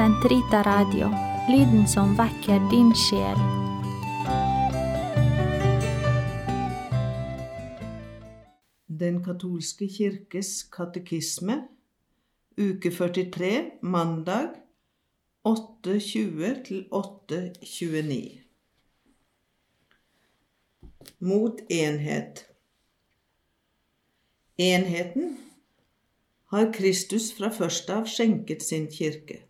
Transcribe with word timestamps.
Sentrita 0.00 0.62
Radio, 0.62 1.10
lyden 1.48 1.88
som 1.88 2.14
vekker 2.16 2.62
din 2.70 2.88
sjel. 2.96 3.40
Den 8.88 9.18
katolske 9.26 9.90
kirkes 9.92 10.62
katekisme, 10.72 11.58
uke 12.56 12.94
43, 12.96 13.50
mandag 13.82 14.56
8.20 15.44 16.64
til 16.70 16.80
8.29. 17.02 18.40
Mot 21.18 21.60
enhet. 21.68 22.46
Enheten 24.56 25.36
har 26.56 26.72
Kristus 26.72 27.30
fra 27.36 27.52
først 27.60 27.92
av 28.00 28.08
skjenket 28.08 28.64
sin 28.64 28.88
kirke. 28.88 29.42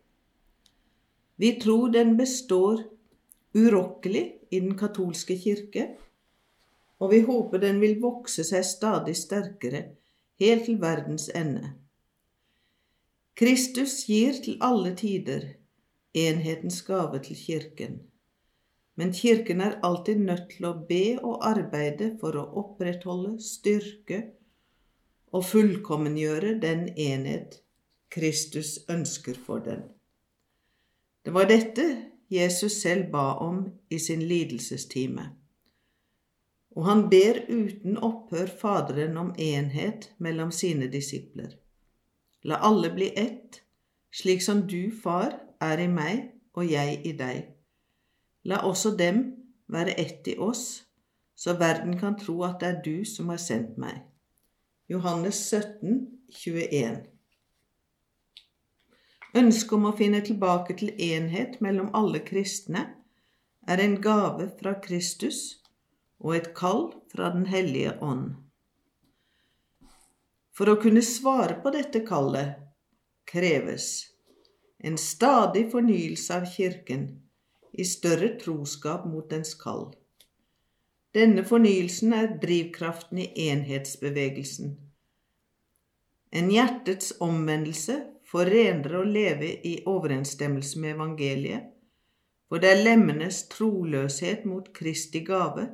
Vi 1.41 1.51
tror 1.57 1.89
den 1.89 2.17
består 2.17 2.83
urokkelig 3.53 4.39
i 4.49 4.59
den 4.59 4.75
katolske 4.77 5.33
kirke, 5.41 5.87
og 7.01 7.09
vi 7.15 7.23
håper 7.25 7.63
den 7.63 7.79
vil 7.81 7.95
vokse 8.03 8.43
seg 8.45 8.65
stadig 8.67 9.15
sterkere 9.17 9.79
helt 10.43 10.67
til 10.67 10.75
verdens 10.83 11.31
ende. 11.33 11.71
Kristus 13.33 13.95
gir 14.05 14.37
til 14.45 14.59
alle 14.61 14.91
tider 14.99 15.47
enhetens 16.13 16.77
gave 16.85 17.23
til 17.25 17.39
kirken, 17.39 17.95
men 19.01 19.13
kirken 19.17 19.63
er 19.65 19.79
alltid 19.87 20.21
nødt 20.27 20.45
til 20.51 20.67
å 20.69 20.75
be 20.91 21.15
og 21.23 21.39
arbeide 21.47 22.11
for 22.21 22.37
å 22.37 22.43
opprettholde, 22.61 23.39
styrke 23.41 24.19
og 25.33 25.47
fullkommengjøre 25.49 26.53
den 26.61 26.85
enhet 26.99 27.63
Kristus 28.13 28.75
ønsker 28.91 29.41
for 29.47 29.65
den. 29.65 29.81
Det 31.25 31.33
var 31.33 31.45
dette 31.49 31.85
Jesus 32.31 32.81
selv 32.81 33.11
ba 33.11 33.33
om 33.43 33.65
i 33.89 33.99
sin 33.99 34.21
lidelsestime. 34.21 35.29
Og 36.71 36.85
han 36.85 37.09
ber 37.09 37.41
uten 37.49 37.97
opphør 37.97 38.47
Faderen 38.61 39.17
om 39.17 39.33
enhet 39.37 40.11
mellom 40.17 40.51
sine 40.51 40.87
disipler. 40.91 41.57
La 42.43 42.57
alle 42.63 42.89
bli 42.93 43.11
ett, 43.15 43.61
slik 44.11 44.41
som 44.41 44.63
du, 44.67 44.91
Far, 45.03 45.35
er 45.61 45.83
i 45.83 45.87
meg 45.87 46.31
og 46.53 46.71
jeg 46.71 47.01
i 47.05 47.11
deg. 47.17 47.43
La 48.43 48.63
også 48.65 48.95
dem 48.97 49.21
være 49.67 49.99
ett 49.99 50.27
i 50.27 50.37
oss, 50.39 50.87
så 51.35 51.53
verden 51.59 51.99
kan 51.99 52.17
tro 52.19 52.41
at 52.47 52.57
det 52.61 52.69
er 52.69 52.81
du 52.85 53.05
som 53.05 53.29
har 53.29 53.37
sendt 53.41 53.77
meg. 53.77 54.01
Johannes 54.89 55.35
17, 55.35 56.07
21. 56.31 57.10
Ønsket 59.37 59.73
om 59.77 59.87
å 59.87 59.95
finne 59.95 60.19
tilbake 60.27 60.75
til 60.79 60.91
enhet 60.99 61.61
mellom 61.63 61.91
alle 61.95 62.19
kristne 62.27 62.83
er 63.67 63.79
en 63.79 63.95
gave 64.03 64.49
fra 64.59 64.73
Kristus 64.83 65.61
og 66.19 66.35
et 66.35 66.49
kall 66.57 66.89
fra 67.13 67.29
Den 67.31 67.47
hellige 67.47 67.95
ånd. 68.03 68.33
For 70.51 70.67
å 70.67 70.79
kunne 70.81 71.03
svare 71.05 71.55
på 71.63 71.71
dette 71.71 72.03
kallet 72.05 72.59
kreves 73.31 73.87
en 74.83 74.97
stadig 74.99 75.69
fornyelse 75.71 76.35
av 76.35 76.45
Kirken 76.51 77.07
i 77.71 77.85
større 77.87 78.33
troskap 78.41 79.07
mot 79.07 79.29
dens 79.31 79.53
kall. 79.55 79.93
Denne 81.15 81.43
fornyelsen 81.47 82.13
er 82.15 82.33
drivkraften 82.41 83.19
i 83.23 83.27
enhetsbevegelsen. 83.49 84.75
En 86.31 86.51
hjertets 86.51 87.13
omvendelse 87.19 87.97
for 88.31 88.47
renere 88.47 89.01
å 89.01 89.07
leve 89.07 89.49
i 89.67 89.77
overensstemmelse 89.91 90.79
med 90.79 90.95
evangeliet, 90.95 91.67
for 92.47 92.63
det 92.63 92.69
er 92.71 92.83
lemmenes 92.85 93.45
troløshet 93.51 94.45
mot 94.47 94.69
Kristi 94.75 95.21
gave 95.27 95.67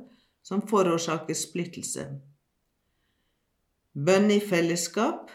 som 0.46 0.62
forårsaker 0.66 1.38
splittelse. 1.38 2.06
Bønn 3.94 4.30
i 4.30 4.40
fellesskap 4.42 5.30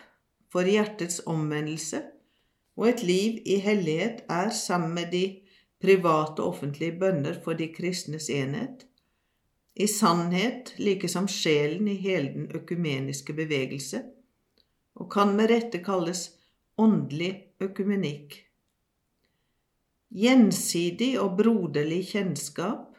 for 0.51 0.67
hjertets 0.67 1.21
omvendelse 1.27 2.03
og 2.79 2.87
et 2.89 3.03
liv 3.05 3.41
i 3.45 3.59
hellighet 3.61 4.23
er 4.31 4.51
sammen 4.55 4.95
med 4.97 5.11
de 5.13 5.23
private 5.83 6.41
og 6.41 6.55
offentlige 6.55 6.97
bønner 6.99 7.39
for 7.43 7.59
de 7.59 7.67
kristnes 7.75 8.29
enhet, 8.31 8.85
i 9.75 9.87
sannhet 9.89 10.73
like 10.77 11.09
som 11.09 11.27
sjelen 11.27 11.87
i 11.89 11.97
hele 11.97 12.29
den 12.35 12.49
økumeniske 12.55 13.33
bevegelse, 13.33 14.03
og 14.95 15.09
kan 15.11 15.33
med 15.35 15.49
rette 15.49 15.81
kalles 15.83 16.27
åndelig 16.79 17.31
økumenikk. 17.61 18.39
Gjensidig 20.13 21.15
og 21.21 21.37
broderlig 21.39 22.03
kjennskap, 22.11 22.89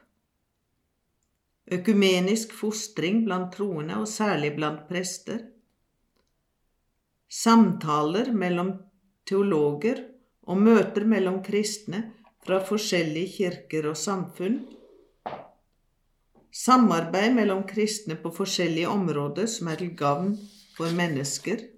økumenisk 1.73 2.53
fostring 2.55 3.23
blant 3.27 3.55
troende 3.55 4.01
og 4.03 4.09
særlig 4.11 4.55
blant 4.57 4.87
prester, 4.89 5.41
samtaler 7.31 8.33
mellom 8.34 8.75
teologer 9.27 10.03
og 10.45 10.61
møter 10.61 11.07
mellom 11.09 11.41
kristne 11.43 12.03
fra 12.45 12.61
forskjellige 12.67 13.33
kirker 13.39 13.89
og 13.91 13.99
samfunn, 13.99 14.61
samarbeid 16.55 17.33
mellom 17.34 17.65
kristne 17.67 18.19
på 18.21 18.31
forskjellige 18.34 18.91
områder 18.91 19.49
som 19.51 19.71
er 19.73 19.81
til 19.81 19.95
gavn 19.99 20.34
for 20.77 20.93
mennesker, 20.95 21.74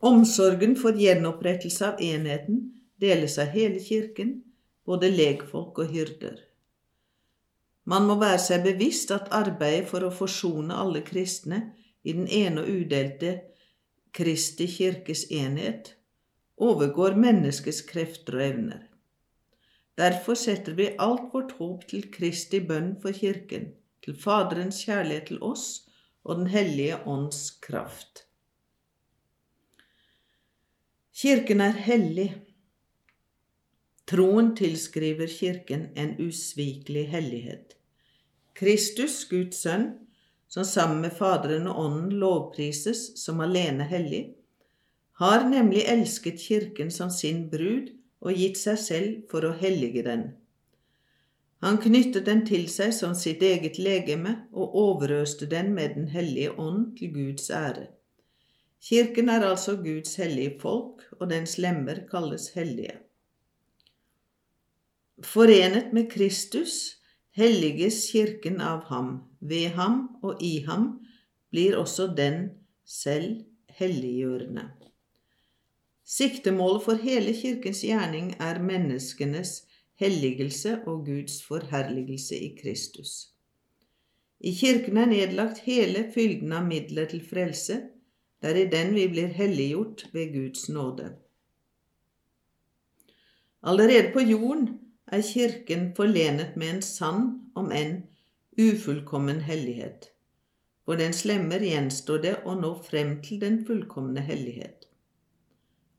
Omsorgen 0.00 0.76
for 0.80 0.96
gjenopprettelse 0.96 1.88
av 1.92 2.00
enheten 2.00 2.62
deles 3.00 3.36
av 3.38 3.52
hele 3.52 3.80
kirken, 3.84 4.38
både 4.88 5.10
legfolk 5.12 5.78
og 5.82 5.92
hyrder. 5.92 6.38
Man 7.84 8.06
må 8.08 8.16
være 8.20 8.40
seg 8.40 8.64
bevisst 8.64 9.12
at 9.12 9.28
arbeidet 9.34 9.88
for 9.90 10.04
å 10.06 10.12
forsone 10.14 10.76
alle 10.76 11.02
kristne 11.04 11.60
i 12.02 12.14
den 12.16 12.28
ene 12.28 12.62
og 12.64 12.70
udelte 12.80 13.34
Kristi 14.16 14.66
kirkes 14.70 15.26
enhet 15.30 15.94
overgår 16.60 17.14
menneskets 17.20 17.82
krefter 17.88 18.38
og 18.38 18.46
evner. 18.46 18.80
Derfor 20.00 20.38
setter 20.38 20.76
vi 20.78 20.88
alt 20.98 21.28
vårt 21.34 21.52
håp 21.58 21.84
til 21.92 22.08
Kristi 22.12 22.62
bønn 22.64 22.94
for 23.02 23.12
Kirken, 23.12 23.68
til 24.00 24.16
Faderens 24.16 24.80
kjærlighet 24.86 25.28
til 25.28 25.42
oss 25.44 25.66
og 26.24 26.40
Den 26.40 26.50
hellige 26.52 27.00
ånds 27.06 27.50
kraft. 27.64 28.29
Kirken 31.20 31.60
er 31.60 31.74
hellig. 31.76 32.30
Troen 34.08 34.54
tilskriver 34.56 35.28
Kirken 35.28 35.82
en 35.92 36.14
usvikelig 36.16 37.02
hellighet. 37.12 37.74
Kristus, 38.56 39.26
Guds 39.28 39.60
sønn, 39.60 39.84
som 40.48 40.64
sammen 40.64 41.02
med 41.04 41.12
Faderen 41.18 41.68
og 41.68 41.82
Ånden 41.82 42.16
lovprises 42.22 43.02
som 43.20 43.44
alene 43.44 43.84
hellig, 43.92 44.22
har 45.20 45.44
nemlig 45.44 45.84
elsket 45.92 46.40
Kirken 46.40 46.88
som 46.88 47.12
sin 47.12 47.50
brud 47.52 47.92
og 48.24 48.40
gitt 48.40 48.56
seg 48.64 48.80
selv 48.86 49.20
for 49.28 49.44
å 49.44 49.52
hellige 49.60 50.08
den. 50.08 50.26
Han 51.60 51.82
knyttet 51.84 52.24
den 52.32 52.46
til 52.48 52.64
seg 52.72 52.96
som 52.96 53.12
sitt 53.12 53.44
eget 53.44 53.76
legeme 53.76 54.38
og 54.56 54.72
overøste 54.88 55.52
den 55.52 55.74
med 55.76 56.00
Den 56.00 56.08
hellige 56.16 56.56
ånd 56.56 56.94
til 56.96 57.12
Guds 57.12 57.50
ære. 57.52 57.90
Kirken 58.80 59.28
er 59.28 59.44
altså 59.44 59.76
Guds 59.76 60.16
hellige 60.16 60.56
folk, 60.60 61.04
og 61.20 61.30
dens 61.30 61.58
lemmer 61.58 62.00
kalles 62.10 62.48
hellige. 62.54 62.96
Forenet 65.22 65.92
med 65.92 66.08
Kristus 66.10 66.96
helliges 67.36 68.06
Kirken 68.12 68.60
av 68.60 68.86
ham. 68.88 69.18
Ved 69.40 69.76
ham 69.76 70.08
og 70.22 70.40
i 70.42 70.60
ham 70.64 71.00
blir 71.52 71.76
også 71.76 72.08
den 72.16 72.50
selv 72.84 73.44
helliggjørende. 73.76 74.70
Siktemålet 76.04 76.82
for 76.84 77.00
hele 77.04 77.34
Kirkens 77.36 77.84
gjerning 77.84 78.32
er 78.40 78.62
menneskenes 78.62 79.60
helligelse 80.00 80.80
og 80.86 81.04
Guds 81.06 81.42
forherligelse 81.44 82.36
i 82.36 82.54
Kristus. 82.62 83.30
I 84.40 84.54
Kirken 84.56 84.96
er 84.96 85.06
nedlagt 85.06 85.60
hele 85.68 86.08
fylden 86.14 86.52
av 86.56 86.64
midler 86.66 87.08
til 87.12 87.20
frelse, 87.28 87.82
det 88.40 88.50
er 88.50 88.60
i 88.60 88.68
den 88.72 88.94
vi 88.94 89.06
blir 89.08 89.32
helliggjort 89.36 90.06
ved 90.12 90.32
Guds 90.32 90.68
nåde. 90.68 91.10
Allerede 93.62 94.12
på 94.12 94.20
jorden 94.20 94.78
er 95.06 95.20
Kirken 95.22 95.90
forlenet 95.96 96.56
med 96.56 96.74
en 96.74 96.82
sann, 96.82 97.26
om 97.54 97.72
enn 97.72 98.06
ufullkommen 98.56 99.42
hellighet. 99.44 100.08
For 100.84 100.96
den 100.96 101.12
slemmer 101.12 101.60
gjenstår 101.60 102.22
det 102.24 102.34
å 102.48 102.54
nå 102.56 102.72
frem 102.86 103.18
til 103.24 103.42
den 103.42 103.60
fullkomne 103.66 104.22
hellighet. 104.24 104.86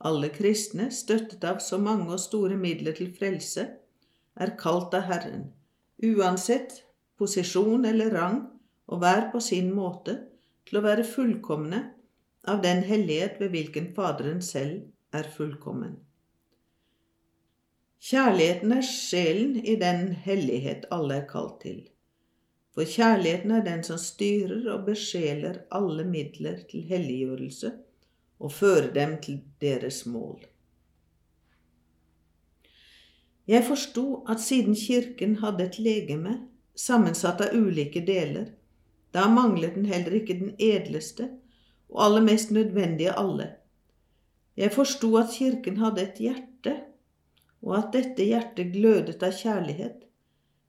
Alle 0.01 0.31
kristne, 0.33 0.89
støttet 0.91 1.43
av 1.45 1.61
så 1.61 1.77
mange 1.77 2.09
og 2.09 2.19
store 2.19 2.57
midler 2.57 2.97
til 2.97 3.11
frelse, 3.13 3.67
er 4.35 4.55
kalt 4.57 4.95
av 4.97 5.05
Herren, 5.05 5.51
uansett 6.01 6.81
posisjon 7.21 7.85
eller 7.85 8.09
rang, 8.15 8.41
og 8.89 9.03
hver 9.03 9.29
på 9.31 9.39
sin 9.39 9.69
måte, 9.75 10.17
til 10.65 10.79
å 10.79 10.85
være 10.87 11.05
fullkomne 11.05 11.83
av 12.47 12.61
den 12.61 12.83
hellighet 12.83 13.39
ved 13.39 13.53
hvilken 13.53 13.91
Faderen 13.95 14.41
selv 14.41 14.81
er 15.13 15.27
fullkommen. 15.35 15.99
Kjærligheten 18.01 18.71
er 18.73 18.85
sjelen 18.85 19.57
i 19.61 19.75
den 19.77 20.07
hellighet 20.25 20.87
alle 20.91 21.19
er 21.21 21.27
kalt 21.29 21.59
til. 21.61 21.83
For 22.73 22.87
kjærligheten 22.87 23.51
er 23.51 23.65
den 23.65 23.83
som 23.85 23.99
styrer 24.01 24.65
og 24.73 24.87
besjeler 24.87 25.65
alle 25.69 26.05
midler 26.07 26.63
til 26.71 26.87
helliggjørelse 26.89 27.73
og 28.41 28.53
fører 28.55 28.89
dem 28.95 29.19
til 29.21 29.41
deres 29.61 30.05
mål. 30.05 30.39
Jeg 33.47 33.65
forsto 33.67 34.23
at 34.29 34.41
siden 34.41 34.75
Kirken 34.75 35.35
hadde 35.43 35.65
et 35.67 35.77
legeme 35.79 36.37
sammensatt 36.77 37.41
av 37.43 37.53
ulike 37.57 38.01
deler, 38.07 38.47
da 39.13 39.27
manglet 39.27 39.75
den 39.75 39.85
heller 39.85 40.15
ikke 40.21 40.39
den 40.39 40.55
edleste 40.57 41.27
og 41.91 42.05
aller 42.05 42.23
mest 42.23 42.51
nødvendige 42.55 43.13
alle. 43.19 43.49
Jeg 44.57 44.71
forsto 44.71 45.15
at 45.19 45.33
Kirken 45.35 45.77
hadde 45.77 46.01
et 46.01 46.19
hjerte, 46.19 46.75
og 47.61 47.77
at 47.77 47.91
dette 47.93 48.25
hjertet 48.25 48.73
glødet 48.73 49.23
av 49.23 49.35
kjærlighet. 49.35 50.07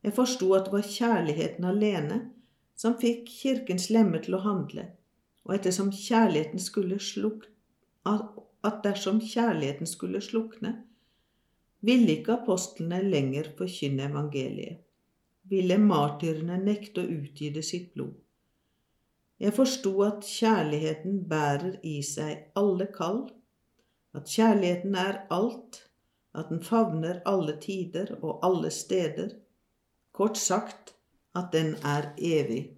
Jeg 0.02 0.14
forsto 0.16 0.50
at 0.54 0.66
det 0.66 0.74
var 0.74 0.86
kjærligheten 0.86 1.64
alene 1.64 2.19
som 2.76 2.98
fikk 2.98 3.28
Kirkens 3.30 3.88
lemmer 3.94 4.22
til 4.22 4.36
å 4.36 4.42
handle, 4.42 4.88
og 5.46 5.54
ettersom 5.56 5.92
kjærligheten 5.94 6.62
skulle 6.62 6.98
sluk, 7.02 7.46
at 8.06 8.82
dersom 8.84 9.20
kjærligheten 9.22 9.86
skulle 9.86 10.20
slukne, 10.22 10.74
ville 11.82 12.19
ikke 12.19 12.36
apostlene 12.40 13.00
lenger 13.02 13.52
forkynne 13.58 14.06
evangeliet. 14.10 14.82
Ville 15.50 15.78
martyrene 15.82 16.58
nekte 16.62 17.02
å 17.02 17.10
utgyte 17.10 17.62
sitt 17.66 17.90
blod. 17.94 18.14
Jeg 19.43 19.55
forsto 19.56 19.91
at 20.06 20.23
kjærligheten 20.23 21.23
bærer 21.31 21.81
i 21.83 21.97
seg 22.06 22.53
alle 22.59 22.87
kall, 22.94 23.25
at 24.15 24.29
kjærligheten 24.31 24.94
er 24.94 25.25
alt, 25.35 25.81
at 26.39 26.53
den 26.53 26.61
favner 26.62 27.19
alle 27.27 27.56
tider 27.61 28.15
og 28.21 28.39
alle 28.47 28.71
steder, 28.71 29.33
kort 30.15 30.39
sagt 30.39 30.94
at 31.35 31.50
den 31.53 31.75
er 31.83 32.12
evig. 32.19 32.77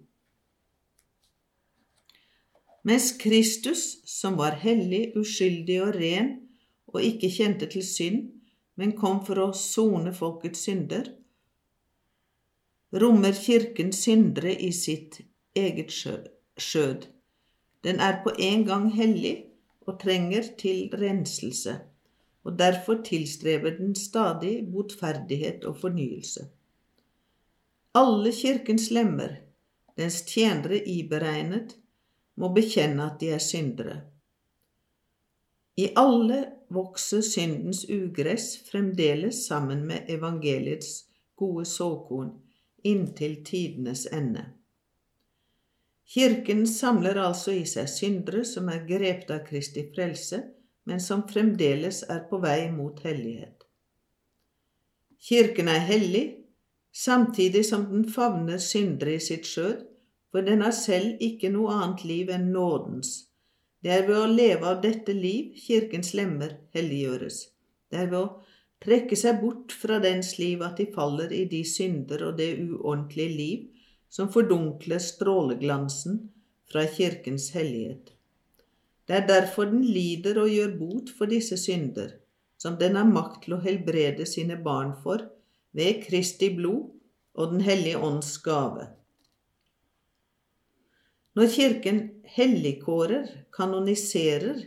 Mens 2.81 3.11
Kristus, 3.21 3.83
som 4.09 4.37
var 4.37 4.57
hellig, 4.61 5.11
uskyldig 5.17 5.77
og 5.83 5.95
ren 5.95 6.33
og 6.87 7.03
ikke 7.03 7.29
kjente 7.29 7.69
til 7.69 7.85
synd, 7.85 8.31
men 8.75 8.97
kom 8.97 9.21
for 9.25 9.41
å 9.41 9.51
sone 9.53 10.13
folkets 10.17 10.65
synder, 10.65 11.13
rommer 12.93 13.37
Kirken 13.37 13.93
syndere 13.93 14.53
i 14.53 14.71
sitt 14.73 15.21
eget 15.55 15.93
skjød. 16.57 17.07
Den 17.83 17.99
er 17.99 18.21
på 18.23 18.31
en 18.39 18.65
gang 18.65 18.89
hellig 18.95 19.45
og 19.85 19.99
trenger 20.01 20.43
til 20.57 20.89
renselse, 20.93 21.79
og 22.43 22.59
derfor 22.59 23.01
tilstreber 23.05 23.77
den 23.77 23.95
stadig 23.95 24.67
botferdighet 24.71 25.65
og 25.65 25.77
fornyelse. 25.77 26.47
Alle 27.95 28.31
Kirkens 28.31 28.91
lemmer, 28.91 29.37
dens 29.97 30.21
tjenere 30.21 30.81
iberegnet, 30.87 31.77
må 32.35 32.51
bekjenne 32.53 33.03
at 33.03 33.21
de 33.21 33.29
er 33.29 33.39
syndere. 33.39 34.01
I 35.77 35.89
alle 35.95 36.45
vokser 36.69 37.21
syndens 37.21 37.85
ugress 37.89 38.57
fremdeles 38.71 39.45
sammen 39.47 39.85
med 39.87 40.09
evangeliets 40.09 41.05
gode 41.35 41.65
såkorn 41.65 42.31
inntil 42.85 43.39
tidenes 43.45 44.05
ende. 44.13 44.45
Kirken 46.05 46.67
samler 46.69 47.17
altså 47.17 47.55
i 47.57 47.65
seg 47.69 47.89
syndere 47.89 48.43
som 48.45 48.69
er 48.69 48.85
grepet 48.87 49.31
av 49.33 49.43
Kristi 49.47 49.87
frelse, 49.95 50.41
men 50.85 51.01
som 51.01 51.25
fremdeles 51.27 52.03
er 52.13 52.25
på 52.29 52.37
vei 52.43 52.69
mot 52.71 52.99
hellighet. 53.03 53.65
Kirken 55.25 55.71
er 55.71 55.81
hellig, 55.87 56.25
samtidig 56.93 57.65
som 57.65 57.87
den 57.89 58.05
favner 58.05 58.61
syndere 58.61 59.17
i 59.17 59.23
sitt 59.23 59.49
skjød, 59.49 59.81
for 60.29 60.45
den 60.45 60.61
har 60.61 60.75
selv 60.77 61.21
ikke 61.23 61.49
noe 61.49 61.73
annet 61.73 62.05
liv 62.05 62.29
enn 62.35 62.51
nådens, 62.53 63.15
det 63.85 63.91
er 63.93 64.07
ved 64.07 64.17
å 64.17 64.29
leve 64.29 64.65
av 64.65 64.79
dette 64.81 65.13
liv 65.13 65.51
Kirkens 65.61 66.15
lemmer 66.17 66.55
helliggjøres. 66.73 67.35
Det 67.93 67.99
er 68.01 68.07
ved 68.09 68.17
å 68.17 68.31
trekke 68.81 69.17
seg 69.19 69.43
bort 69.43 69.75
fra 69.77 69.99
dens 70.01 70.31
liv 70.39 70.63
at 70.65 70.79
de 70.81 70.87
faller 70.95 71.29
i 71.37 71.43
de 71.51 71.59
synder 71.69 72.23
og 72.25 72.39
det 72.39 72.47
uordentlige 72.63 73.35
liv 73.37 73.74
som 74.09 74.31
fordunkler 74.31 75.01
stråleglansen 75.01 76.19
fra 76.71 76.85
Kirkens 76.87 77.51
hellighet. 77.55 78.11
Det 79.05 79.15
er 79.19 79.27
derfor 79.27 79.69
den 79.69 79.83
lider 79.85 80.39
og 80.41 80.49
gjør 80.49 80.77
bot 80.79 81.11
for 81.17 81.29
disse 81.29 81.57
synder, 81.61 82.15
som 82.57 82.77
den 82.79 82.97
har 82.97 83.05
makt 83.05 83.43
til 83.45 83.57
å 83.57 83.61
helbrede 83.61 84.25
sine 84.29 84.57
barn 84.57 84.95
for 85.03 85.27
ved 85.75 86.05
Kristi 86.07 86.49
blod 86.55 86.91
og 87.35 87.51
Den 87.51 87.61
hellige 87.61 87.99
ånds 87.99 88.37
gave. 88.39 88.87
Når 91.35 91.49
Kirken 91.51 91.97
helligkårer, 92.31 93.27
kanoniserer, 93.51 94.61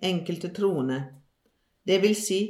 enkelte 0.00 0.48
troende, 0.56 1.02
det 1.84 2.00
vil 2.02 2.16
si 2.16 2.40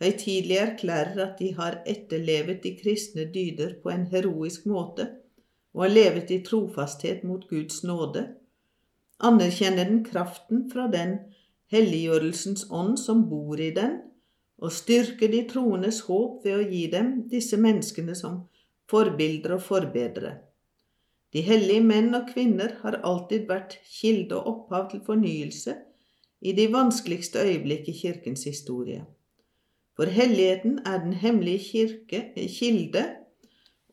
høytidelig 0.00 0.60
erklærer 0.62 1.18
at 1.24 1.40
de 1.42 1.50
har 1.58 1.80
etterlevet 1.90 2.62
de 2.62 2.76
kristne 2.78 3.26
dyder 3.34 3.80
på 3.82 3.90
en 3.90 4.06
heroisk 4.12 4.68
måte 4.70 5.08
og 5.76 5.84
har 5.84 5.92
levet 5.92 6.30
i 6.32 6.40
trofasthet 6.44 7.22
mot 7.28 7.44
Guds 7.50 7.82
nåde, 7.84 8.24
anerkjenner 9.20 9.84
den 9.84 10.02
kraften 10.04 10.64
fra 10.72 10.86
den 10.92 11.18
helliggjørelsens 11.72 12.66
ånd 12.72 12.96
som 13.00 13.26
bor 13.28 13.60
i 13.60 13.70
den, 13.76 13.98
og 14.56 14.72
styrker 14.72 15.28
de 15.28 15.42
troendes 15.50 16.00
håp 16.08 16.44
ved 16.46 16.56
å 16.56 16.68
gi 16.70 16.86
dem 16.92 17.10
disse 17.28 17.58
menneskene 17.60 18.16
som 18.16 18.46
forbilder 18.88 19.58
og 19.58 19.66
forbedre. 19.66 20.38
De 21.36 21.42
hellige 21.44 21.84
menn 21.84 22.14
og 22.16 22.30
kvinner 22.30 22.78
har 22.80 23.02
alltid 23.04 23.44
vært 23.50 23.76
kilde 23.84 24.38
og 24.38 24.48
opphav 24.52 24.88
til 24.94 25.02
fornyelse 25.04 25.74
i 26.40 26.54
de 26.56 26.70
vanskeligste 26.72 27.42
øyeblikk 27.44 27.90
i 27.92 27.96
Kirkens 27.98 28.46
historie. 28.48 29.04
For 29.96 30.08
helligheten 30.12 30.80
er 30.88 31.02
den 31.04 31.12
hemmelige 31.20 31.64
kirke, 31.68 32.22
kilde 32.48 33.04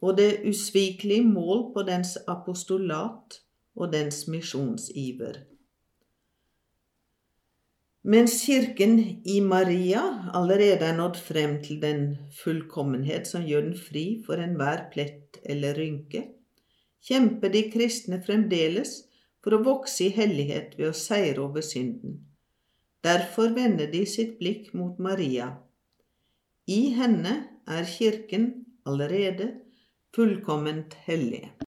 og 0.04 0.18
det 0.20 0.44
usvikelige 0.50 1.24
mål 1.24 1.70
på 1.74 1.86
dens 1.88 2.18
apostolat 2.28 3.40
og 3.76 3.94
dens 3.94 4.26
misjonsiver. 4.28 5.40
Mens 8.04 8.34
Kirken 8.44 8.98
i 9.24 9.40
Maria 9.40 10.02
allerede 10.36 10.90
er 10.90 10.98
nådd 10.98 11.22
frem 11.24 11.56
til 11.64 11.80
den 11.82 12.18
fullkommenhet 12.36 13.30
som 13.30 13.46
gjør 13.48 13.70
den 13.70 13.78
fri 13.80 14.04
for 14.26 14.44
enhver 14.44 14.90
plett 14.92 15.40
eller 15.48 15.80
rynke, 15.80 16.26
kjemper 17.04 17.54
de 17.54 17.64
kristne 17.72 18.20
fremdeles 18.26 19.06
for 19.44 19.56
å 19.56 19.64
vokse 19.64 20.10
i 20.10 20.12
hellighet 20.18 20.76
ved 20.76 20.90
å 20.90 20.98
seire 20.98 21.40
over 21.46 21.64
synden. 21.64 22.20
Derfor 23.04 23.56
vender 23.56 23.88
de 23.92 24.04
sitt 24.08 24.36
blikk 24.40 24.74
mot 24.76 25.00
Maria. 25.00 25.54
I 26.68 26.92
henne 27.00 27.38
er 27.68 27.88
Kirken 27.88 28.52
allerede 28.84 29.63
fullkomment 30.16 30.94
hellig. 31.06 31.54